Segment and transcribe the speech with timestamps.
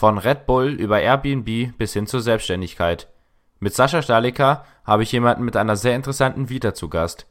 [0.00, 3.08] Von Red Bull über Airbnb bis hin zur Selbstständigkeit.
[3.58, 7.26] Mit Sascha Stalika habe ich jemanden mit einer sehr interessanten Vita zu Gast.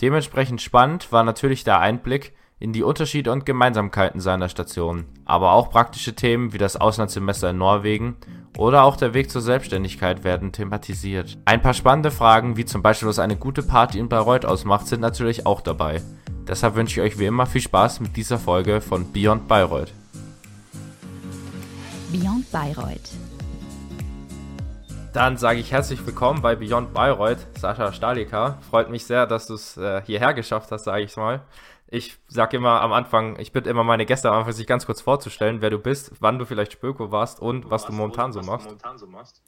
[0.00, 5.70] Dementsprechend spannend war natürlich der Einblick in die Unterschiede und Gemeinsamkeiten seiner Station, aber auch
[5.70, 8.16] praktische Themen wie das Auslandssemester in Norwegen
[8.56, 11.38] oder auch der Weg zur Selbstständigkeit werden thematisiert.
[11.44, 15.02] Ein paar spannende Fragen, wie zum Beispiel was eine gute Party in Bayreuth ausmacht, sind
[15.02, 16.02] natürlich auch dabei.
[16.48, 19.92] Deshalb wünsche ich euch wie immer viel Spaß mit dieser Folge von Beyond Bayreuth.
[22.10, 23.10] Beyond Bayreuth.
[25.12, 28.56] Dann sage ich herzlich willkommen bei Beyond Bayreuth, Sascha Stalika.
[28.70, 31.42] Freut mich sehr, dass du es äh, hierher geschafft hast, sage ich mal.
[31.86, 35.02] Ich sage immer am Anfang, ich bitte immer meine Gäste am Anfang, sich ganz kurz
[35.02, 38.40] vorzustellen, wer du bist, wann du vielleicht Spöko warst und du was du momentan, so,
[38.40, 38.64] machst.
[38.66, 39.42] momentan so machst.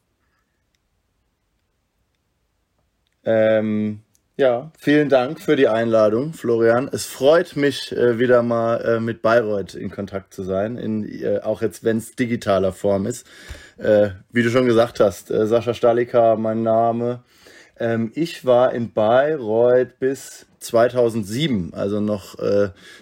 [3.24, 4.02] Ähm,
[4.40, 6.88] ja, vielen Dank für die Einladung, Florian.
[6.90, 11.40] Es freut mich, äh, wieder mal äh, mit Bayreuth in Kontakt zu sein, in, äh,
[11.40, 13.26] auch jetzt, wenn es digitaler Form ist.
[14.30, 17.22] Wie du schon gesagt hast, Sascha Stalika, mein Name.
[17.78, 22.36] Ähm, ich war in Bayreuth bis 2007, also noch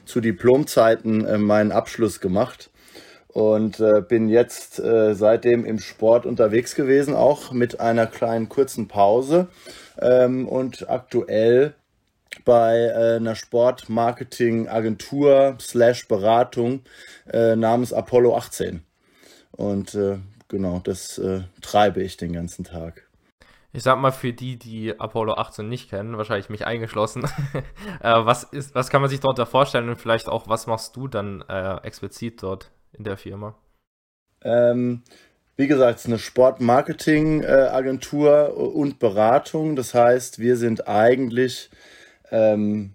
[0.05, 2.71] zu Diplomzeiten, meinen Abschluss gemacht
[3.27, 9.49] und bin jetzt seitdem im Sport unterwegs gewesen, auch mit einer kleinen kurzen Pause
[10.01, 11.75] ähm, und aktuell
[12.45, 16.83] bei äh, einer Sportmarketing-Agentur slash Beratung
[17.33, 18.83] äh, namens Apollo 18.
[19.53, 23.09] Und äh, genau, das äh, treibe ich den ganzen Tag
[23.73, 27.25] ich sag mal, für die, die Apollo 18 nicht kennen, wahrscheinlich mich eingeschlossen,
[28.01, 31.07] äh, was, ist, was kann man sich darunter vorstellen und vielleicht auch, was machst du
[31.07, 33.55] dann äh, explizit dort in der Firma?
[34.43, 35.03] Ähm,
[35.59, 39.77] wie gesagt, es ist eine Sportmarketing-Agentur äh, und Beratung.
[39.77, 41.69] Das heißt, wir sind eigentlich
[42.31, 42.93] ähm,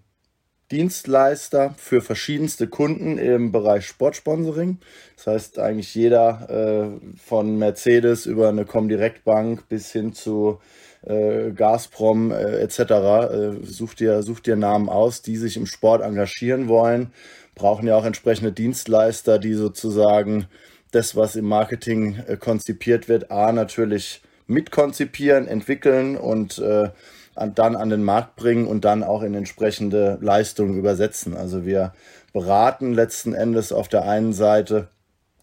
[0.72, 4.78] Dienstleister für verschiedenste Kunden im Bereich Sportsponsoring.
[5.16, 6.86] Das heißt, eigentlich jeder äh,
[7.22, 10.58] von Mercedes über eine Comdirect Bank bis hin zu
[11.02, 12.80] äh, Gazprom äh, etc.
[12.80, 17.12] Äh, sucht dir sucht dir Namen aus, die sich im Sport engagieren wollen,
[17.54, 20.46] brauchen ja auch entsprechende Dienstleister, die sozusagen
[20.94, 26.90] das, was im Marketing äh, konzipiert wird, a natürlich mitkonzipieren, entwickeln und äh,
[27.34, 31.36] an, dann an den Markt bringen und dann auch in entsprechende Leistungen übersetzen.
[31.36, 31.92] Also wir
[32.32, 34.88] beraten letzten Endes auf der einen Seite,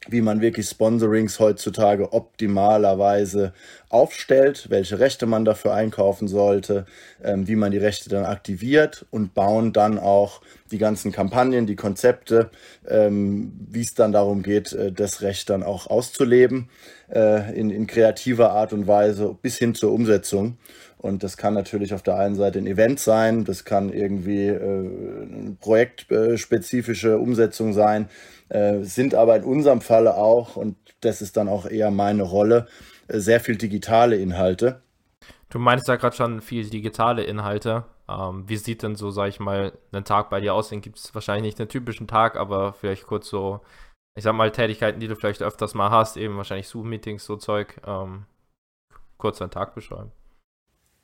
[0.08, 3.54] wie man wirklich Sponsorings heutzutage optimalerweise
[3.90, 6.86] aufstellt, welche Rechte man dafür einkaufen sollte,
[7.24, 10.42] ähm, wie man die Rechte dann aktiviert und bauen dann auch
[10.72, 12.50] die ganzen Kampagnen, die Konzepte,
[12.88, 16.70] ähm, wie es dann darum geht, äh, das Recht dann auch auszuleben
[17.14, 20.58] äh, in, in kreativer Art und Weise bis hin zur Umsetzung.
[20.98, 24.60] Und das kann natürlich auf der einen Seite ein Event sein, das kann irgendwie äh,
[24.60, 28.08] eine projektspezifische Umsetzung sein,
[28.52, 32.68] äh, sind aber in unserem Falle auch, und das ist dann auch eher meine Rolle,
[33.08, 34.82] äh, sehr viel digitale Inhalte.
[35.50, 37.86] Du meinst ja gerade schon viel digitale Inhalte.
[38.10, 40.68] Ähm, wie sieht denn so, sag ich mal, ein Tag bei dir aus?
[40.68, 43.62] Den gibt es wahrscheinlich nicht einen typischen Tag, aber vielleicht kurz so,
[44.18, 47.80] ich sag mal, Tätigkeiten, die du vielleicht öfters mal hast, eben wahrscheinlich Zoom-Meetings, so Zeug.
[47.88, 48.26] Ähm,
[49.18, 50.12] kurz einen Tag beschreiben.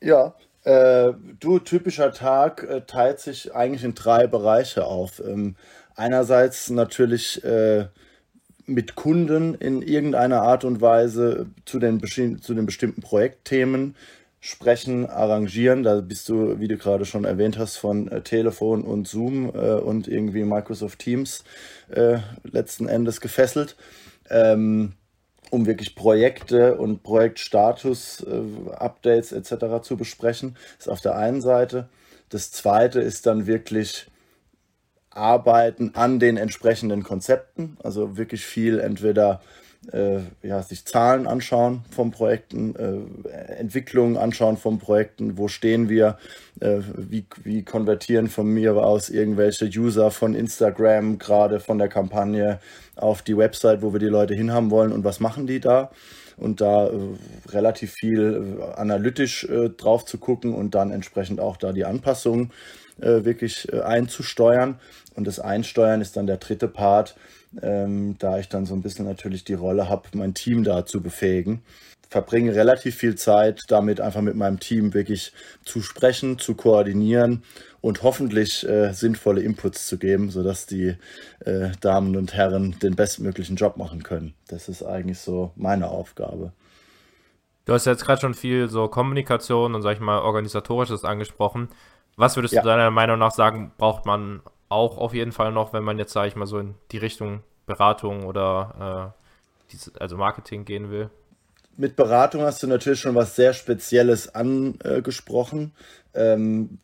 [0.02, 0.34] Ja,
[0.64, 5.20] äh, du, typischer Tag äh, teilt sich eigentlich in drei Bereiche auf.
[5.20, 5.56] Ähm,
[5.98, 7.88] einerseits natürlich äh,
[8.66, 13.94] mit Kunden in irgendeiner Art und Weise zu den, zu den bestimmten Projektthemen
[14.40, 15.82] sprechen, arrangieren.
[15.82, 19.74] Da bist du, wie du gerade schon erwähnt hast, von äh, Telefon und Zoom äh,
[19.74, 21.42] und irgendwie Microsoft Teams
[21.88, 23.74] äh, letzten Endes gefesselt.
[24.30, 24.92] Ähm,
[25.50, 29.82] um wirklich Projekte und Projektstatus-Updates äh, etc.
[29.82, 30.58] zu besprechen.
[30.76, 31.88] Das ist auf der einen Seite.
[32.28, 34.10] Das zweite ist dann wirklich
[35.10, 39.40] Arbeiten an den entsprechenden Konzepten, also wirklich viel entweder
[39.92, 46.18] äh, ja, sich Zahlen anschauen von Projekten, äh, Entwicklungen anschauen von Projekten, wo stehen wir,
[46.60, 52.58] äh, wie, wie konvertieren von mir aus irgendwelche User von Instagram, gerade von der Kampagne
[52.96, 54.92] auf die Website, wo wir die Leute hinhaben wollen?
[54.92, 55.90] Und was machen die da?
[56.36, 56.90] Und da äh,
[57.48, 62.52] relativ viel äh, analytisch äh, drauf zu gucken und dann entsprechend auch da die Anpassungen
[63.00, 64.78] äh, wirklich äh, einzusteuern.
[65.14, 67.16] Und das Einsteuern ist dann der dritte Part,
[67.62, 71.02] ähm, da ich dann so ein bisschen natürlich die Rolle habe, mein Team da zu
[71.02, 71.62] befähigen.
[72.10, 75.32] Verbringe relativ viel Zeit damit, einfach mit meinem Team wirklich
[75.64, 77.42] zu sprechen, zu koordinieren
[77.80, 80.96] und hoffentlich äh, sinnvolle Inputs zu geben, sodass die
[81.40, 84.34] äh, Damen und Herren den bestmöglichen Job machen können.
[84.48, 86.52] Das ist eigentlich so meine Aufgabe.
[87.66, 91.68] Du hast jetzt gerade schon viel so Kommunikation und, sag ich mal, organisatorisches angesprochen.
[92.18, 92.62] Was würdest ja.
[92.62, 96.12] du deiner Meinung nach sagen, braucht man auch auf jeden Fall noch, wenn man jetzt,
[96.12, 99.14] sage ich mal, so in die Richtung Beratung oder
[99.70, 101.10] diese, also Marketing gehen will?
[101.76, 105.72] Mit Beratung hast du natürlich schon was sehr Spezielles angesprochen.
[106.12, 106.78] Ähm,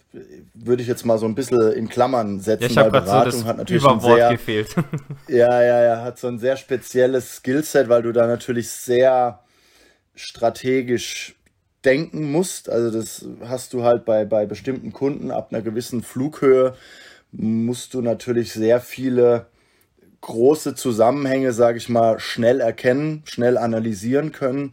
[0.54, 3.44] würde ich jetzt mal so ein bisschen in Klammern setzen, ja, ich weil Beratung so
[3.46, 4.76] hat natürlich ein sehr, gefehlt.
[5.28, 9.40] ja, ja, ja, hat so ein sehr spezielles Skillset, weil du da natürlich sehr
[10.14, 11.34] strategisch
[11.84, 12.68] denken musst.
[12.68, 16.74] Also das hast du halt bei, bei bestimmten Kunden ab einer gewissen Flughöhe
[17.32, 19.46] musst du natürlich sehr viele
[20.20, 24.72] große Zusammenhänge, sage ich mal, schnell erkennen, schnell analysieren können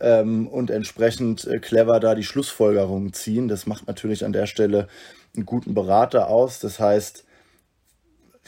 [0.00, 3.48] ähm, und entsprechend äh, clever da die Schlussfolgerungen ziehen.
[3.48, 4.88] Das macht natürlich an der Stelle
[5.36, 6.58] einen guten Berater aus.
[6.58, 7.24] Das heißt,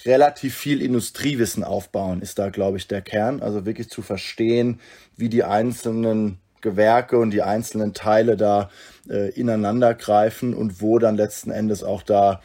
[0.05, 3.41] relativ viel Industriewissen aufbauen ist da, glaube ich, der Kern.
[3.43, 4.81] Also wirklich zu verstehen,
[5.17, 8.71] wie die einzelnen Gewerke und die einzelnen Teile da
[9.09, 12.41] äh, ineinander greifen und wo dann letzten Endes auch da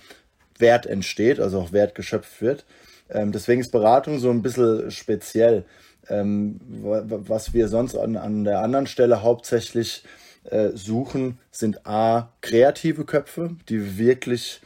[0.58, 2.66] Wert entsteht, also auch Wert geschöpft wird.
[3.10, 5.66] Ähm, deswegen ist Beratung so ein bisschen speziell.
[6.08, 10.04] Ähm, was wir sonst an, an der anderen Stelle hauptsächlich
[10.46, 14.62] äh, suchen, sind A, kreative Köpfe, die wirklich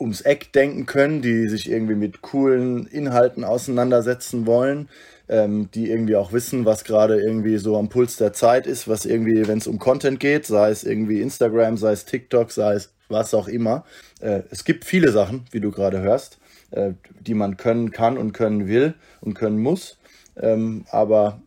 [0.00, 4.88] ums Eck denken können, die sich irgendwie mit coolen Inhalten auseinandersetzen wollen,
[5.32, 9.06] ähm, die irgendwie auch wissen, was gerade irgendwie so am Puls der Zeit ist, was
[9.06, 12.92] irgendwie, wenn es um Content geht, sei es irgendwie Instagram, sei es TikTok, sei es
[13.08, 13.84] was auch immer.
[14.20, 16.38] Äh, es gibt viele Sachen, wie du gerade hörst,
[16.70, 18.92] äh, die man können kann und können will
[19.22, 19.98] und können muss.
[20.36, 21.40] Ähm, aber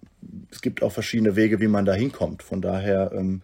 [0.50, 2.42] es gibt auch verschiedene Wege, wie man da hinkommt.
[2.42, 3.44] Von daher ähm,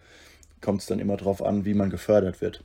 [0.60, 2.64] kommt es dann immer darauf an, wie man gefördert wird.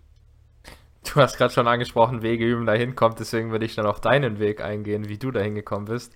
[1.14, 4.02] Du hast gerade schon angesprochen, Wege, wie man da hinkommt, deswegen würde ich dann auf
[4.02, 6.14] deinen Weg eingehen, wie du da hingekommen bist.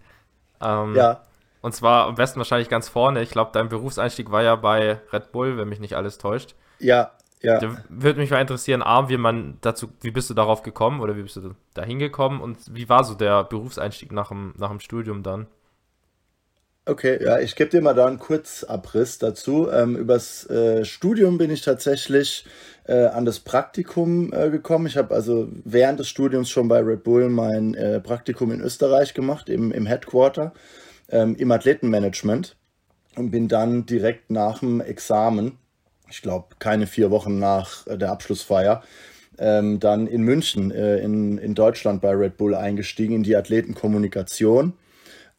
[0.59, 1.21] Ähm, ja.
[1.61, 3.21] Und zwar am besten wahrscheinlich ganz vorne.
[3.21, 6.55] Ich glaube, dein Berufseinstieg war ja bei Red Bull, wenn mich nicht alles täuscht.
[6.79, 7.11] Ja,
[7.41, 7.59] ja.
[7.59, 11.15] Da würde mich mal interessieren, A, wie man dazu, wie bist du darauf gekommen oder
[11.17, 14.79] wie bist du da hingekommen und wie war so der Berufseinstieg nach dem, nach dem
[14.79, 15.47] Studium dann?
[16.85, 19.69] Okay, ja, ich gebe dir mal da einen Kurzabriss dazu.
[19.71, 22.45] Ähm, übers äh, Studium bin ich tatsächlich
[22.85, 24.87] äh, an das Praktikum äh, gekommen.
[24.87, 29.13] Ich habe also während des Studiums schon bei Red Bull mein äh, Praktikum in Österreich
[29.13, 30.53] gemacht, im, im Headquarter,
[31.09, 32.55] ähm, im Athletenmanagement
[33.15, 35.57] und bin dann direkt nach dem Examen,
[36.09, 38.83] ich glaube keine vier Wochen nach äh, der Abschlussfeier,
[39.37, 44.73] ähm, dann in München äh, in, in Deutschland bei Red Bull eingestiegen in die Athletenkommunikation.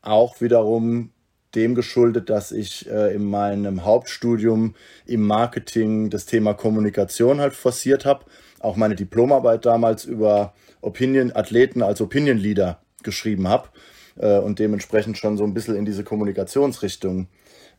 [0.01, 1.11] Auch wiederum
[1.55, 4.75] dem geschuldet, dass ich äh, in meinem Hauptstudium
[5.07, 8.25] im Marketing das Thema Kommunikation halt forciert habe.
[8.59, 13.69] Auch meine Diplomarbeit damals über Opinion Athleten als Opinion Leader geschrieben habe
[14.17, 17.29] äh, und dementsprechend schon so ein bisschen in diese Kommunikationsrichtung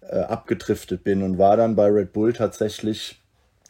[0.01, 3.21] äh, abgedriftet bin und war dann bei Red Bull tatsächlich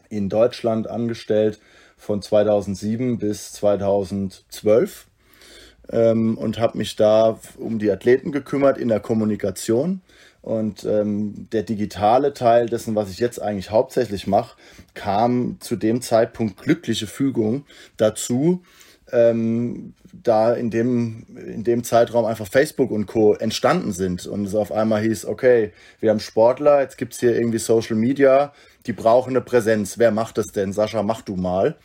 [0.09, 1.59] in Deutschland angestellt
[1.97, 5.07] von 2007 bis 2012
[5.91, 10.01] ähm, und habe mich da um die Athleten gekümmert in der Kommunikation.
[10.41, 14.57] Und ähm, der digitale Teil dessen, was ich jetzt eigentlich hauptsächlich mache,
[14.93, 18.61] kam zu dem Zeitpunkt glückliche Fügung dazu,
[19.13, 23.33] ähm, da in dem, in dem Zeitraum einfach Facebook und Co.
[23.33, 24.25] entstanden sind.
[24.25, 27.95] Und es auf einmal hieß, okay, wir haben Sportler, jetzt gibt es hier irgendwie Social
[27.95, 28.53] Media,
[28.85, 29.97] die brauchen eine Präsenz.
[29.97, 30.73] Wer macht das denn?
[30.73, 31.77] Sascha, mach du mal.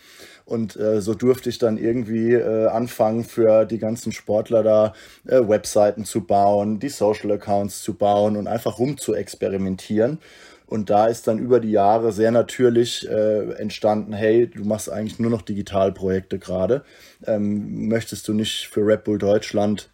[0.44, 4.94] Und äh, so durfte ich dann irgendwie äh, anfangen, für die ganzen Sportler da
[5.26, 10.18] äh, Webseiten zu bauen, die Social Accounts zu bauen und einfach rum zu experimentieren.
[10.68, 15.18] Und da ist dann über die Jahre sehr natürlich äh, entstanden, hey, du machst eigentlich
[15.18, 16.84] nur noch Digitalprojekte gerade.
[17.26, 19.88] Ähm, möchtest du nicht für Red Bull Deutschland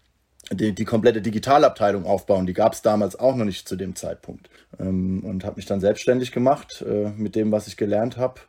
[0.53, 2.47] die, die komplette Digitalabteilung aufbauen.
[2.47, 4.51] Die gab es damals auch noch nicht zu dem Zeitpunkt.
[4.79, 8.41] Ähm, und habe mich dann selbstständig gemacht äh, mit dem, was ich gelernt habe.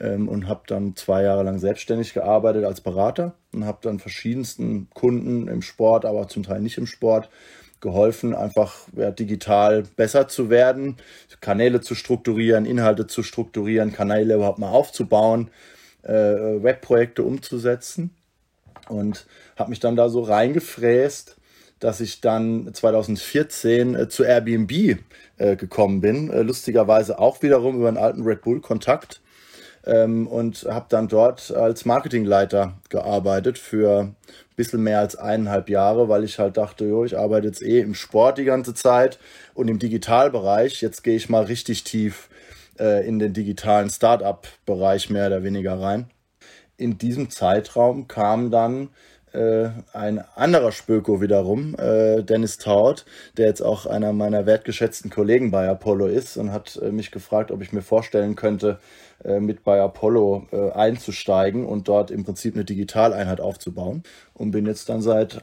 [0.00, 4.88] Ähm, und habe dann zwei Jahre lang selbstständig gearbeitet als Berater und habe dann verschiedensten
[4.94, 7.30] Kunden im Sport, aber zum Teil nicht im Sport,
[7.80, 10.96] geholfen, einfach ja, digital besser zu werden,
[11.40, 15.50] Kanäle zu strukturieren, Inhalte zu strukturieren, Kanäle überhaupt mal aufzubauen,
[16.02, 18.10] äh, Webprojekte umzusetzen
[18.88, 21.38] und habe mich dann da so reingefräst
[21.80, 24.98] dass ich dann 2014 äh, zu Airbnb
[25.38, 26.30] äh, gekommen bin.
[26.30, 29.20] Äh, lustigerweise auch wiederum über einen alten Red Bull Kontakt
[29.84, 34.16] ähm, und habe dann dort als Marketingleiter gearbeitet für ein
[34.56, 37.94] bisschen mehr als eineinhalb Jahre, weil ich halt dachte, jo, ich arbeite jetzt eh im
[37.94, 39.18] Sport die ganze Zeit
[39.54, 40.82] und im Digitalbereich.
[40.82, 42.28] Jetzt gehe ich mal richtig tief
[42.78, 46.10] äh, in den digitalen Startup-Bereich mehr oder weniger rein.
[46.76, 48.90] In diesem Zeitraum kam dann
[49.32, 53.04] äh, ein anderer Spöko wiederum, äh, Dennis Taut,
[53.36, 57.50] der jetzt auch einer meiner wertgeschätzten Kollegen bei Apollo ist und hat äh, mich gefragt,
[57.50, 58.78] ob ich mir vorstellen könnte,
[59.24, 64.04] äh, mit bei Apollo äh, einzusteigen und dort im Prinzip eine Digitaleinheit aufzubauen.
[64.34, 65.42] Und bin jetzt dann seit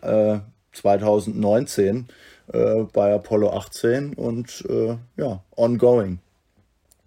[0.72, 2.08] 2019
[2.48, 4.64] äh, bei Apollo 18 und
[5.18, 6.20] ja, ongoing.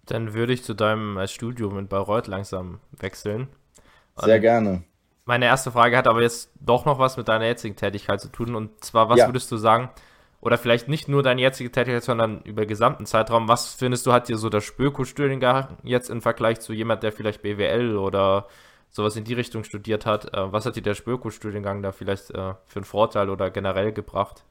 [0.05, 3.47] Dann würde ich zu deinem Studium in Bayreuth langsam wechseln.
[4.17, 4.83] Sehr gerne.
[5.29, 8.55] Meine erste Frage hat aber jetzt doch noch was mit deiner jetzigen Tätigkeit zu tun.
[8.55, 9.27] Und zwar, was ja.
[9.27, 9.91] würdest du sagen,
[10.41, 14.11] oder vielleicht nicht nur deine jetzige Tätigkeit, sondern über den gesamten Zeitraum, was findest du,
[14.11, 18.47] hat dir so der Spöko-Studiengang jetzt im Vergleich zu jemand, der vielleicht BWL oder
[18.89, 22.55] sowas in die Richtung studiert hat, äh, was hat dir der Spöko-Studiengang da vielleicht äh,
[22.65, 24.43] für einen Vorteil oder generell gebracht?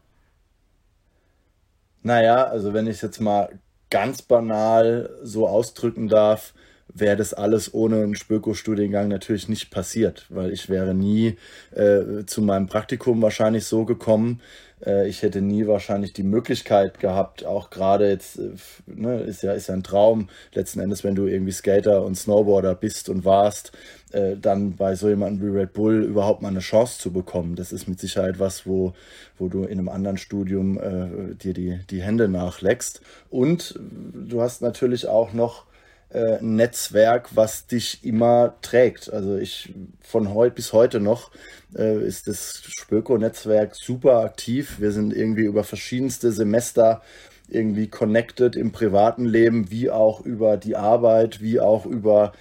[2.04, 3.58] Naja, also wenn ich es jetzt mal
[3.90, 6.54] ganz banal so ausdrücken darf,
[6.94, 11.36] wäre das alles ohne einen Spöko-Studiengang natürlich nicht passiert, weil ich wäre nie
[11.74, 14.40] äh, zu meinem Praktikum wahrscheinlich so gekommen.
[14.84, 18.50] Äh, ich hätte nie wahrscheinlich die Möglichkeit gehabt, auch gerade jetzt, äh,
[18.86, 22.74] ne, ist ja, ist ja ein Traum, letzten Endes, wenn du irgendwie Skater und Snowboarder
[22.74, 23.72] bist und warst,
[24.12, 27.56] äh, dann bei so jemandem wie Red Bull überhaupt mal eine Chance zu bekommen.
[27.56, 28.94] Das ist mit Sicherheit was, wo,
[29.38, 33.02] wo du in einem anderen Studium äh, dir die, die Hände nachleckst.
[33.30, 35.66] Und du hast natürlich auch noch
[36.10, 39.12] äh, Netzwerk, was dich immer trägt.
[39.12, 41.30] Also ich von heute bis heute noch
[41.76, 44.76] äh, ist das Spöko-Netzwerk super aktiv.
[44.80, 47.02] Wir sind irgendwie über verschiedenste Semester
[47.48, 52.32] irgendwie connected im privaten Leben, wie auch über die Arbeit, wie auch über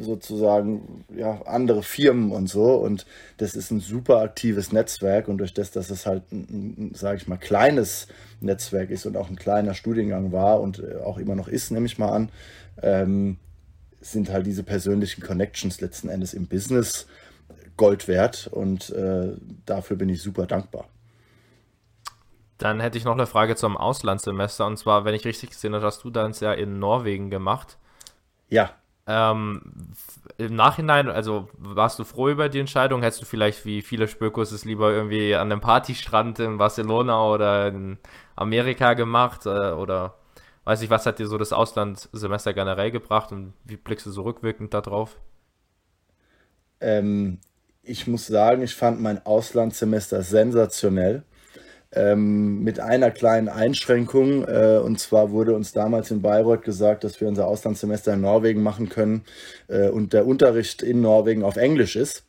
[0.00, 2.74] sozusagen ja, andere Firmen und so.
[2.74, 3.06] Und
[3.36, 7.28] das ist ein super aktives Netzwerk und durch das, dass es halt ein, sage ich
[7.28, 8.08] mal, kleines
[8.40, 11.86] Netzwerk ist und auch ein kleiner Studiengang war und äh, auch immer noch ist, nehme
[11.86, 12.30] ich mal an,
[12.82, 13.36] ähm,
[14.00, 17.06] sind halt diese persönlichen Connections letzten Endes im Business
[17.76, 19.32] Gold wert und äh,
[19.66, 20.88] dafür bin ich super dankbar.
[22.58, 25.84] Dann hätte ich noch eine Frage zum Auslandssemester und zwar, wenn ich richtig gesehen habe,
[25.84, 27.76] hast du dann ja in Norwegen gemacht.
[28.48, 28.70] Ja.
[29.06, 29.62] Ähm,
[30.38, 33.02] Im Nachhinein, also warst du froh über die Entscheidung?
[33.02, 37.68] Hättest du vielleicht wie viele Spökos es lieber irgendwie an einem Partystrand in Barcelona oder
[37.68, 37.98] in
[38.36, 39.46] Amerika gemacht?
[39.46, 40.14] Äh, oder
[40.64, 44.22] weiß ich, was hat dir so das Auslandssemester generell gebracht und wie blickst du so
[44.22, 45.18] rückwirkend darauf?
[46.80, 47.38] Ähm,
[47.82, 51.24] ich muss sagen, ich fand mein Auslandssemester sensationell.
[51.94, 54.44] Ähm, mit einer kleinen Einschränkung.
[54.48, 58.62] Äh, und zwar wurde uns damals in Bayreuth gesagt, dass wir unser Auslandssemester in Norwegen
[58.62, 59.24] machen können
[59.68, 62.24] äh, und der Unterricht in Norwegen auf Englisch ist.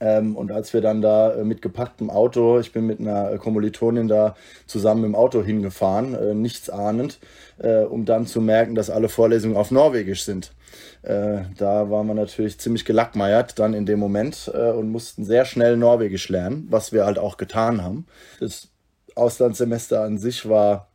[0.00, 4.08] Ähm, und als wir dann da äh, mit gepacktem Auto, ich bin mit einer Kommilitonin
[4.08, 4.34] da
[4.66, 7.20] zusammen im Auto hingefahren, äh, nichts ahnend,
[7.58, 10.52] äh, um dann zu merken, dass alle Vorlesungen auf Norwegisch sind.
[11.02, 15.44] Äh, da waren wir natürlich ziemlich gelackmeiert dann in dem Moment äh, und mussten sehr
[15.44, 18.06] schnell Norwegisch lernen, was wir halt auch getan haben.
[18.38, 18.68] Das
[19.16, 20.88] Auslandssemester an sich war,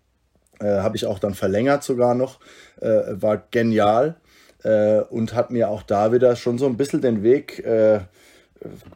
[0.59, 2.39] äh, habe ich auch dann verlängert sogar noch,
[2.81, 4.15] äh, war genial
[4.63, 7.99] äh, und hat mir auch da wieder schon so ein bisschen den Weg äh,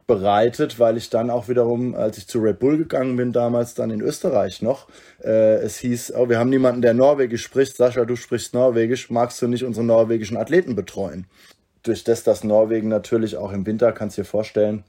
[0.07, 3.91] bereitet, weil ich dann auch wiederum, als ich zu Red Bull gegangen bin, damals dann
[3.91, 4.87] in Österreich noch,
[5.23, 7.75] äh, es hieß, oh, wir haben niemanden, der Norwegisch spricht.
[7.75, 11.27] Sascha, du sprichst Norwegisch, magst du nicht unsere norwegischen Athleten betreuen?
[11.83, 14.83] Durch das, dass Norwegen natürlich auch im Winter, kannst du dir vorstellen,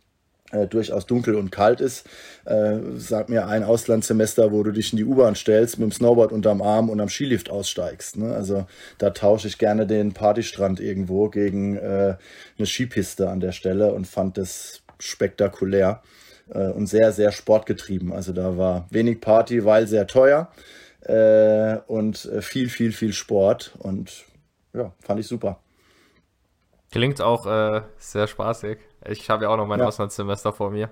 [0.53, 2.07] äh, durchaus dunkel und kalt ist.
[2.45, 6.33] Äh, sag mir ein Auslandssemester, wo du dich in die U-Bahn stellst, mit dem Snowboard
[6.33, 8.17] unterm Arm und am Skilift aussteigst.
[8.17, 8.35] Ne?
[8.35, 8.67] Also
[8.99, 12.17] da tausche ich gerne den Partystrand irgendwo gegen äh,
[12.59, 16.03] eine Skipiste an der Stelle und fand das spektakulär
[16.49, 18.13] äh, und sehr, sehr sportgetrieben.
[18.13, 20.51] Also da war wenig Party, weil sehr teuer
[21.03, 24.25] äh, und viel, viel, viel Sport und
[24.73, 25.61] ja, fand ich super.
[26.91, 28.79] Klingt auch sehr spaßig.
[29.07, 29.87] Ich habe ja auch noch mein ja.
[29.87, 30.91] Auslandssemester vor mir.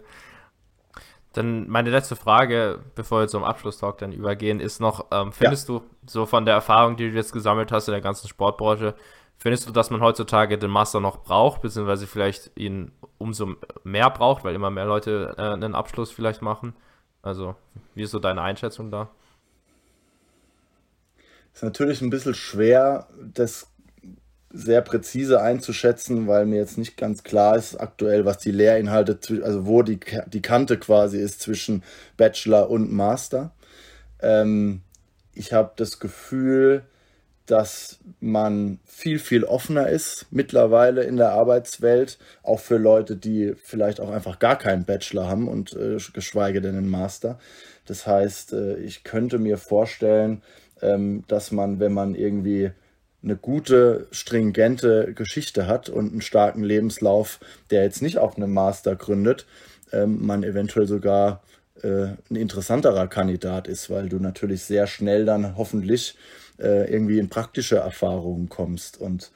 [1.34, 5.78] Dann meine letzte Frage, bevor wir zum Abschlusstalk dann übergehen, ist noch, ähm, findest ja.
[5.78, 8.94] du so von der Erfahrung, die du jetzt gesammelt hast in der ganzen Sportbranche,
[9.36, 14.42] findest du, dass man heutzutage den Master noch braucht, beziehungsweise vielleicht ihn umso mehr braucht,
[14.44, 16.74] weil immer mehr Leute äh, einen Abschluss vielleicht machen?
[17.22, 17.54] Also,
[17.94, 19.10] wie ist so deine Einschätzung da?
[21.52, 23.70] Ist natürlich ein bisschen schwer, das
[24.50, 29.66] sehr präzise einzuschätzen, weil mir jetzt nicht ganz klar ist aktuell, was die Lehrinhalte, also
[29.66, 31.82] wo die, die Kante quasi ist zwischen
[32.16, 33.52] Bachelor und Master.
[34.20, 34.80] Ähm,
[35.34, 36.82] ich habe das Gefühl,
[37.44, 44.00] dass man viel, viel offener ist mittlerweile in der Arbeitswelt, auch für Leute, die vielleicht
[44.00, 47.38] auch einfach gar keinen Bachelor haben und äh, geschweige denn einen Master.
[47.86, 50.42] Das heißt, äh, ich könnte mir vorstellen,
[50.82, 52.70] ähm, dass man, wenn man irgendwie
[53.22, 58.96] eine gute, stringente Geschichte hat und einen starken Lebenslauf, der jetzt nicht auf einem Master
[58.96, 59.46] gründet,
[59.92, 61.42] ähm, man eventuell sogar
[61.82, 66.16] äh, ein interessanterer Kandidat ist, weil du natürlich sehr schnell dann hoffentlich
[66.58, 69.00] äh, irgendwie in praktische Erfahrungen kommst.
[69.00, 69.32] Und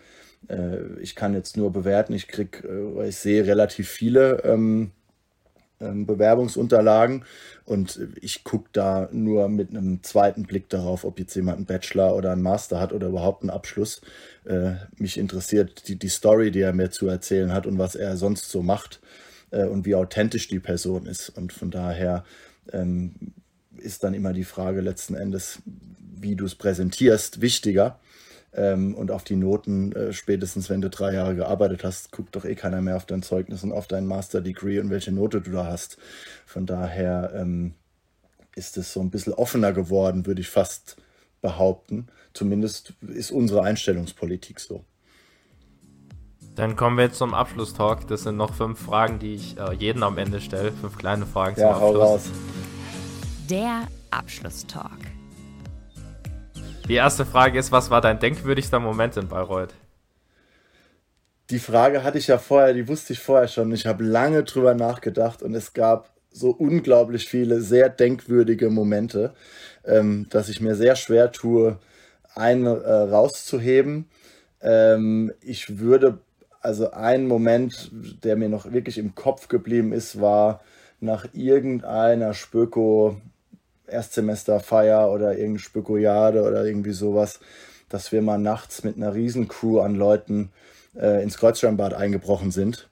[0.49, 4.93] äh, ich kann jetzt nur bewerten, ich krieg, äh, ich sehe relativ viele ähm,
[6.07, 7.25] Bewerbungsunterlagen
[7.65, 12.15] und ich gucke da nur mit einem zweiten Blick darauf, ob jetzt jemand einen Bachelor
[12.17, 14.01] oder einen Master hat oder überhaupt einen Abschluss.
[14.45, 18.17] Äh, mich interessiert die, die Story, die er mir zu erzählen hat und was er
[18.17, 19.01] sonst so macht
[19.51, 21.31] äh, und wie authentisch die Person ist.
[21.31, 22.25] Und von daher
[22.73, 23.15] ähm,
[23.79, 27.99] ist dann immer die Frage letzten Endes, wie du es präsentierst, wichtiger.
[28.55, 32.45] Ähm, und auf die Noten, äh, spätestens wenn du drei Jahre gearbeitet hast, guckt doch
[32.45, 35.53] eh keiner mehr auf dein Zeugnis und auf dein Master Degree und welche Note du
[35.53, 35.97] da hast.
[36.45, 37.75] Von daher ähm,
[38.55, 40.97] ist es so ein bisschen offener geworden, würde ich fast
[41.41, 42.09] behaupten.
[42.35, 44.85] Zumindest ist unsere Einstellungspolitik so.
[46.55, 48.07] Dann kommen wir jetzt zum Abschlusstalk.
[48.09, 50.73] Das sind noch fünf Fragen, die ich äh, jeden am Ende stelle.
[50.73, 52.03] Fünf kleine Fragen ja, zum Abschluss.
[52.03, 52.31] Hau raus.
[53.49, 55.22] Der Abschlusstalk.
[56.89, 59.73] Die erste Frage ist, was war dein denkwürdigster Moment in Bayreuth?
[61.51, 63.73] Die Frage hatte ich ja vorher, die wusste ich vorher schon.
[63.73, 69.35] Ich habe lange drüber nachgedacht und es gab so unglaublich viele sehr denkwürdige Momente,
[69.85, 71.79] ähm, dass ich mir sehr schwer tue,
[72.35, 74.09] einen äh, rauszuheben.
[74.61, 76.19] Ähm, ich würde,
[76.61, 77.91] also ein Moment,
[78.25, 80.63] der mir noch wirklich im Kopf geblieben ist, war
[81.01, 83.21] nach irgendeiner Spöko
[83.93, 87.41] Erstsemesterfeier oder irgendeine Spökojade oder irgendwie sowas,
[87.89, 90.51] dass wir mal nachts mit einer Riesencrew an Leuten
[90.99, 92.89] äh, ins Kreuzschirmbad eingebrochen sind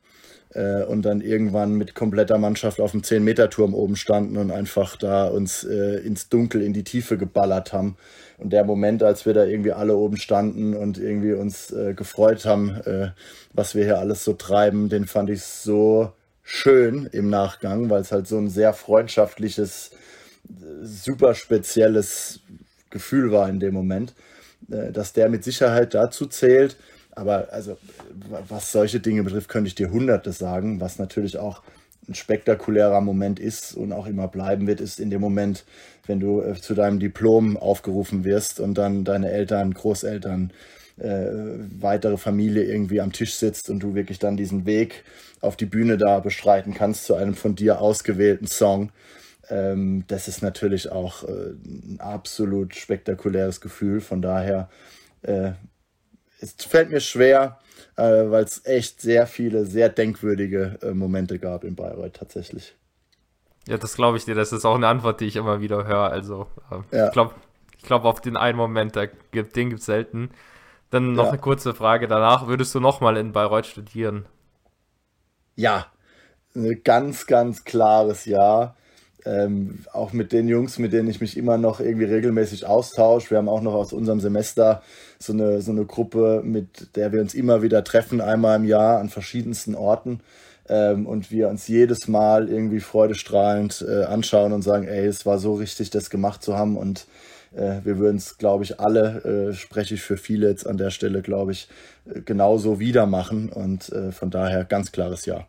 [0.55, 5.27] äh, und dann irgendwann mit kompletter Mannschaft auf dem 10-Meter-Turm oben standen und einfach da
[5.27, 7.97] uns äh, ins Dunkel, in die Tiefe geballert haben.
[8.39, 12.45] Und der Moment, als wir da irgendwie alle oben standen und irgendwie uns äh, gefreut
[12.45, 13.11] haben, äh,
[13.53, 18.13] was wir hier alles so treiben, den fand ich so schön im Nachgang, weil es
[18.13, 19.93] halt so ein sehr freundschaftliches,
[20.83, 22.41] super spezielles
[22.91, 24.15] Gefühl war in dem Moment,
[24.71, 26.77] äh, dass der mit Sicherheit dazu zählt.
[27.13, 27.77] Aber also,
[28.49, 30.81] was solche Dinge betrifft, könnte ich dir Hunderte sagen.
[30.81, 31.63] Was natürlich auch
[32.09, 35.65] ein spektakulärer Moment ist und auch immer bleiben wird, ist in dem Moment,
[36.07, 40.53] wenn du äh, zu deinem Diplom aufgerufen wirst und dann deine Eltern, Großeltern,
[40.99, 41.27] äh,
[41.81, 45.05] weitere Familie irgendwie am Tisch sitzt und du wirklich dann diesen Weg
[45.41, 48.91] auf die Bühne da beschreiten kannst zu einem von dir ausgewählten Song.
[49.51, 54.01] Ähm, das ist natürlich auch äh, ein absolut spektakuläres Gefühl.
[54.01, 54.71] Von daher,
[55.23, 55.53] äh,
[56.41, 57.59] es fällt mir schwer,
[57.97, 62.77] äh, weil es echt sehr viele, sehr denkwürdige äh, Momente gab in Bayreuth tatsächlich.
[63.67, 64.35] Ja, das glaube ich dir.
[64.35, 66.11] Das ist auch eine Antwort, die ich immer wieder höre.
[66.11, 67.07] Also, äh, ja.
[67.07, 67.35] ich glaube,
[67.77, 70.31] ich glaube, auf den einen Moment, da gibt, den gibt es selten.
[70.91, 71.31] Dann noch ja.
[71.31, 72.47] eine kurze Frage danach.
[72.47, 74.27] Würdest du nochmal in Bayreuth studieren?
[75.57, 75.87] Ja,
[76.55, 78.77] ein ganz, ganz klares Ja.
[79.27, 83.31] Ähm, auch mit den Jungs, mit denen ich mich immer noch irgendwie regelmäßig austausche.
[83.31, 84.83] Wir haben auch noch aus unserem Semester
[85.19, 88.99] so eine, so eine Gruppe, mit der wir uns immer wieder treffen, einmal im Jahr
[88.99, 90.21] an verschiedensten Orten.
[90.69, 95.39] Ähm, und wir uns jedes Mal irgendwie freudestrahlend äh, anschauen und sagen, ey, es war
[95.39, 96.77] so richtig, das gemacht zu haben.
[96.77, 97.07] Und
[97.53, 100.91] äh, wir würden es, glaube ich, alle, äh, spreche ich für viele jetzt an der
[100.91, 101.69] Stelle, glaube ich,
[102.09, 103.51] äh, genauso wieder machen.
[103.51, 105.47] Und äh, von daher ganz klares Ja.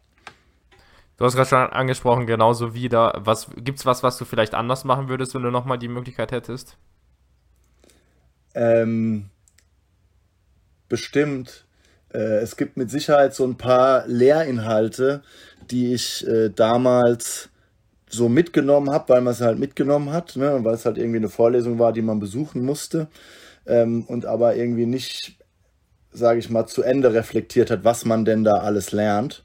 [1.22, 3.14] Du hast gerade schon angesprochen, genauso wieder.
[3.20, 6.78] Was gibt's was, was du vielleicht anders machen würdest, wenn du nochmal die Möglichkeit hättest?
[8.56, 9.30] Ähm,
[10.90, 11.68] bestimmt.
[12.12, 15.22] Äh, es gibt mit Sicherheit so ein paar Lehrinhalte,
[15.70, 17.50] die ich äh, damals
[18.10, 21.30] so mitgenommen habe, weil man es halt mitgenommen hat, ne, weil es halt irgendwie eine
[21.30, 23.10] Vorlesung war, die man besuchen musste
[23.68, 25.38] ähm, und aber irgendwie nicht,
[26.12, 29.44] sage ich mal, zu Ende reflektiert hat, was man denn da alles lernt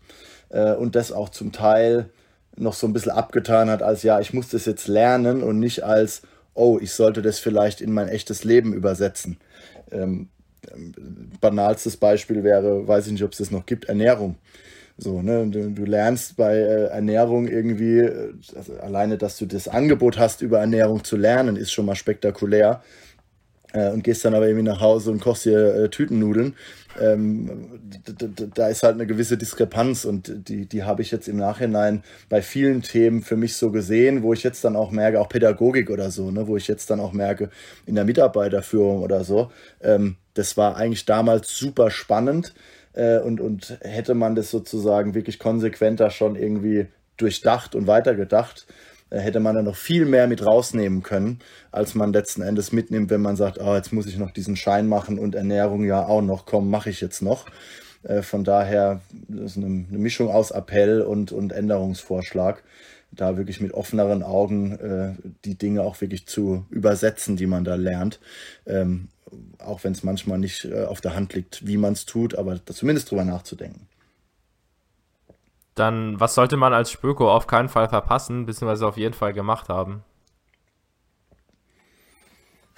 [0.57, 2.09] äh, und das auch zum Teil
[2.57, 5.85] noch so ein bisschen abgetan hat als, ja, ich muss das jetzt lernen und nicht
[5.85, 6.23] als,
[6.55, 9.37] oh, ich sollte das vielleicht in mein echtes Leben übersetzen.
[9.93, 10.29] Ähm,
[11.41, 14.37] banalstes Beispiel wäre, weiß ich nicht, ob es das noch gibt, Ernährung.
[14.99, 19.69] So, ne, du, du lernst bei äh, Ernährung irgendwie, äh, also alleine, dass du das
[19.69, 22.83] Angebot hast, über Ernährung zu lernen, ist schon mal spektakulär.
[23.77, 26.57] Äh, und gehst dann aber irgendwie nach Hause und kochst dir äh, Tütennudeln.
[26.99, 27.69] Ähm,
[28.55, 32.41] da ist halt eine gewisse Diskrepanz und die, die habe ich jetzt im Nachhinein bei
[32.41, 36.11] vielen Themen für mich so gesehen, wo ich jetzt dann auch merke, auch Pädagogik oder
[36.11, 37.51] so, ne, wo ich jetzt dann auch merke,
[37.85, 39.51] in der Mitarbeiterführung oder so,
[39.83, 42.55] ähm, das war eigentlich damals super spannend
[42.95, 46.87] äh, und, und hätte man das sozusagen wirklich konsequenter schon irgendwie
[47.19, 48.67] durchdacht und weitergedacht,
[49.11, 51.39] hätte man da noch viel mehr mit rausnehmen können,
[51.71, 54.89] als man letzten Endes mitnimmt, wenn man sagt, oh, jetzt muss ich noch diesen Schein
[54.89, 57.47] machen und Ernährung ja auch noch, komm, mache ich jetzt noch.
[58.03, 62.63] Äh, von daher ist eine, eine Mischung aus Appell und, und Änderungsvorschlag
[63.13, 65.15] da wirklich mit offeneren Augen äh,
[65.45, 68.21] die Dinge auch wirklich zu übersetzen, die man da lernt.
[68.67, 69.09] Ähm,
[69.59, 72.61] auch wenn es manchmal nicht äh, auf der Hand liegt, wie man es tut, aber
[72.67, 73.89] zumindest drüber nachzudenken.
[75.77, 79.69] Dann, was sollte man als Spöko auf keinen Fall verpassen, beziehungsweise auf jeden Fall gemacht
[79.69, 80.03] haben?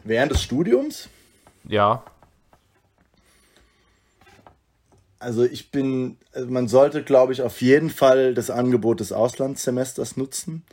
[0.02, 1.08] Während des Studiums?
[1.64, 2.02] Ja.
[5.20, 10.16] Also ich bin, also man sollte, glaube ich, auf jeden Fall das Angebot des Auslandssemesters
[10.16, 10.64] nutzen,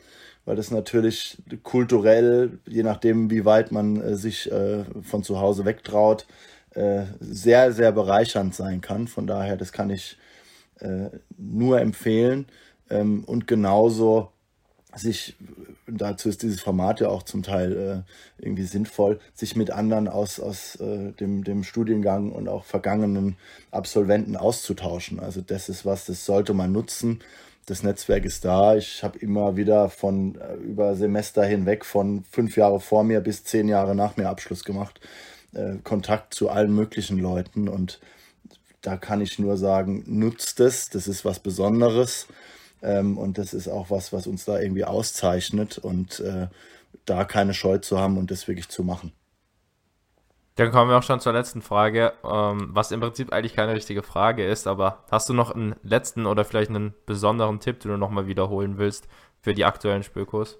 [0.44, 5.64] weil das natürlich kulturell, je nachdem, wie weit man äh, sich äh, von zu Hause
[5.64, 6.26] wegtraut,
[6.70, 9.06] äh, sehr, sehr bereichernd sein kann.
[9.06, 10.18] Von daher, das kann ich
[10.80, 12.46] äh, nur empfehlen.
[12.90, 14.30] Ähm, und genauso
[14.98, 15.36] sich,
[15.86, 18.04] dazu ist dieses Format ja auch zum Teil
[18.38, 23.36] äh, irgendwie sinnvoll, sich mit anderen aus, aus äh, dem, dem Studiengang und auch vergangenen
[23.70, 25.20] Absolventen auszutauschen.
[25.20, 27.20] Also das ist was, das sollte man nutzen.
[27.66, 28.76] Das Netzwerk ist da.
[28.76, 33.44] Ich habe immer wieder von äh, über Semester hinweg, von fünf Jahre vor mir bis
[33.44, 35.00] zehn Jahre nach mir Abschluss gemacht,
[35.52, 38.00] äh, Kontakt zu allen möglichen Leuten und
[38.86, 42.28] da kann ich nur sagen, nutzt es, das ist was Besonderes.
[42.82, 46.46] Ähm, und das ist auch was, was uns da irgendwie auszeichnet und äh,
[47.04, 49.10] da keine Scheu zu haben und das wirklich zu machen.
[50.54, 54.04] Dann kommen wir auch schon zur letzten Frage, ähm, was im Prinzip eigentlich keine richtige
[54.04, 57.96] Frage ist, aber hast du noch einen letzten oder vielleicht einen besonderen Tipp, den du
[57.98, 59.08] nochmal wiederholen willst
[59.40, 60.58] für die aktuellen Spökos?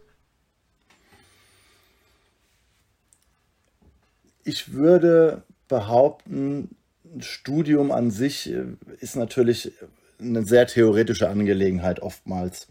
[4.43, 6.77] Ich würde behaupten,
[7.21, 8.65] Studium an sich äh,
[9.01, 9.73] ist natürlich
[10.19, 12.69] eine sehr theoretische Angelegenheit oftmals.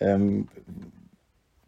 [0.00, 0.48] Ähm,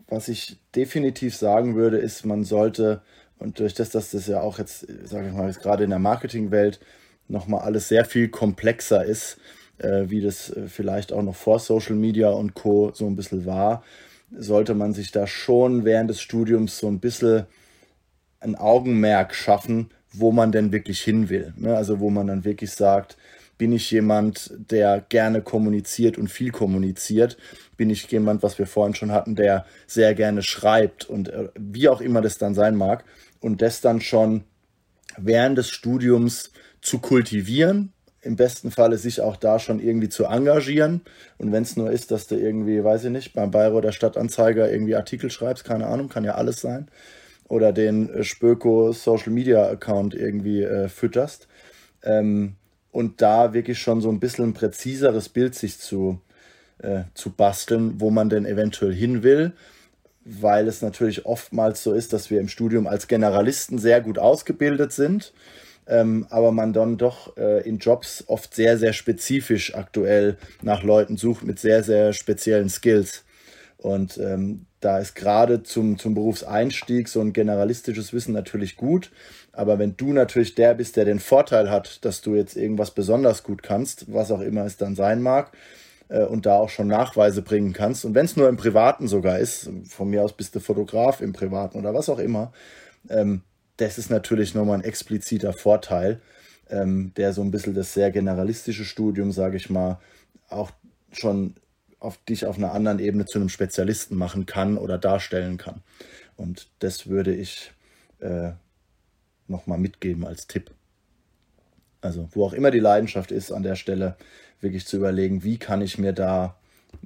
[0.09, 3.03] was ich definitiv sagen würde, ist, man sollte,
[3.39, 6.81] und durch das, dass das ja auch jetzt, sage ich mal, gerade in der Marketingwelt
[7.29, 9.39] nochmal alles sehr viel komplexer ist,
[9.79, 12.93] äh, wie das äh, vielleicht auch noch vor Social Media und Co.
[12.93, 13.83] so ein bisschen war,
[14.31, 17.47] sollte man sich da schon während des Studiums so ein bisschen
[18.41, 21.53] ein Augenmerk schaffen, wo man denn wirklich hin will.
[21.57, 21.77] Ne?
[21.77, 23.17] Also wo man dann wirklich sagt,
[23.59, 27.37] bin ich jemand, der gerne kommuniziert und viel kommuniziert?
[27.77, 31.89] Bin ich jemand, was wir vorhin schon hatten, der sehr gerne schreibt und äh, wie
[31.89, 33.05] auch immer das dann sein mag?
[33.41, 34.45] Und das dann schon
[35.17, 36.51] während des Studiums
[36.81, 41.03] zu kultivieren, im besten Falle sich auch da schon irgendwie zu engagieren.
[41.39, 44.71] Und wenn es nur ist, dass du irgendwie, weiß ich nicht, beim Bayer oder Stadtanzeiger
[44.71, 46.89] irgendwie Artikel schreibst, keine Ahnung, kann ja alles sein.
[47.55, 51.47] Oder den äh, Spöko Social Media Account irgendwie äh, fütterst.
[52.03, 52.57] Ähm,
[52.91, 56.21] und da wirklich schon so ein bisschen ein präziseres Bild sich zu,
[56.79, 59.53] äh, zu basteln, wo man denn eventuell hin will,
[60.25, 64.91] weil es natürlich oftmals so ist, dass wir im Studium als Generalisten sehr gut ausgebildet
[64.91, 65.33] sind,
[65.87, 71.17] ähm, aber man dann doch äh, in Jobs oft sehr, sehr spezifisch aktuell nach Leuten
[71.17, 73.23] sucht mit sehr, sehr speziellen Skills.
[73.77, 79.11] Und ähm, da ist gerade zum, zum Berufseinstieg so ein generalistisches Wissen natürlich gut.
[79.53, 83.43] Aber wenn du natürlich der bist, der den Vorteil hat, dass du jetzt irgendwas besonders
[83.45, 85.53] gut kannst, was auch immer es dann sein mag,
[86.09, 89.39] äh, und da auch schon Nachweise bringen kannst, und wenn es nur im Privaten sogar
[89.39, 92.53] ist, von mir aus bist du Fotograf im Privaten oder was auch immer,
[93.09, 93.41] ähm,
[93.79, 96.21] das ist natürlich nochmal ein expliziter Vorteil,
[96.69, 99.99] ähm, der so ein bisschen das sehr generalistische Studium, sage ich mal,
[100.49, 100.73] auch
[101.11, 101.55] schon
[102.05, 105.83] auf dich auf einer anderen Ebene zu einem Spezialisten machen kann oder darstellen kann.
[106.37, 107.73] Und das würde ich
[108.21, 108.53] äh,
[109.49, 110.71] nochmal mitgeben als Tipp.
[112.01, 114.17] Also wo auch immer die Leidenschaft ist, an der Stelle
[114.61, 116.57] wirklich zu überlegen, wie kann ich mir da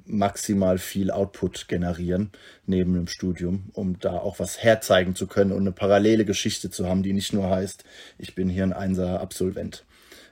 [0.05, 2.31] maximal viel Output generieren
[2.65, 6.87] neben dem Studium, um da auch was herzeigen zu können und eine parallele Geschichte zu
[6.87, 7.83] haben, die nicht nur heißt,
[8.17, 9.85] ich bin hier ein Einser Absolvent,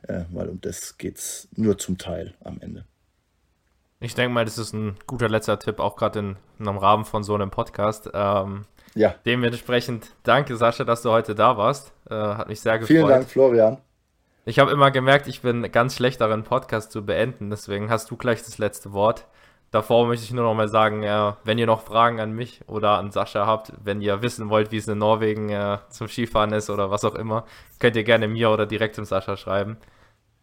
[0.08, 2.86] äh, weil um das geht es nur zum Teil am Ende.
[3.99, 7.05] Ich denke mal, das ist ein guter letzter Tipp, auch gerade in, in einem Rahmen
[7.05, 8.10] von so einem Podcast.
[8.13, 9.15] Ähm, ja.
[9.25, 11.93] Dementsprechend danke, Sascha, dass du heute da warst.
[12.10, 12.88] Äh, hat mich sehr gefreut.
[12.88, 13.77] Vielen Dank, Florian.
[14.45, 17.49] Ich habe immer gemerkt, ich bin ganz schlecht darin, Podcast zu beenden.
[17.49, 19.25] Deswegen hast du gleich das letzte Wort.
[19.71, 22.97] Davor möchte ich nur noch mal sagen, äh, wenn ihr noch Fragen an mich oder
[22.97, 26.69] an Sascha habt, wenn ihr wissen wollt, wie es in Norwegen äh, zum Skifahren ist
[26.69, 27.45] oder was auch immer,
[27.79, 29.77] könnt ihr gerne mir oder direkt dem Sascha schreiben.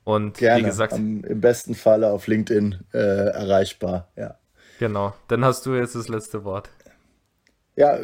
[0.04, 4.36] Und Gerne, wie gesagt, am, im besten Falle auf LinkedIn äh, erreichbar, ja.
[4.78, 6.68] Genau, dann hast du jetzt das letzte Wort.
[7.76, 7.98] Ja,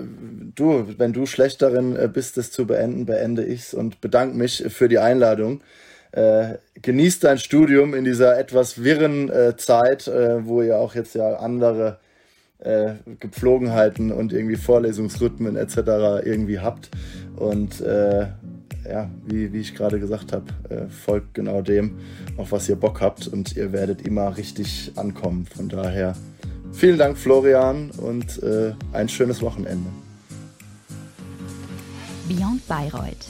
[0.55, 4.65] du, wenn du schlecht darin äh, bist, es zu beenden, beende ich's und bedanke mich
[4.69, 5.63] für die Einladung.
[6.13, 11.15] Äh, genießt dein Studium in dieser etwas wirren äh, Zeit, äh, wo ihr auch jetzt
[11.15, 12.01] ja andere
[12.59, 15.77] äh, Gepflogenheiten und irgendwie Vorlesungsrhythmen etc.
[16.25, 16.91] irgendwie habt.
[17.37, 18.27] Und äh,
[18.91, 21.99] ja, wie, wie ich gerade gesagt habe, äh, folgt genau dem,
[22.37, 25.47] auf was ihr Bock habt und ihr werdet immer richtig ankommen.
[25.47, 26.17] Von daher
[26.73, 29.89] vielen Dank, Florian, und äh, ein schönes Wochenende.
[32.29, 33.27] Beyond Bayreuth